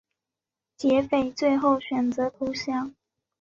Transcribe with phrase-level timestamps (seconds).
[0.77, 2.95] 劫匪最后选择投降。